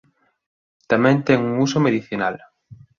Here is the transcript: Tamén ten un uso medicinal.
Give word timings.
Tamén 0.91 1.17
ten 1.27 1.39
un 1.49 1.55
uso 1.65 1.77
medicinal. 1.87 2.35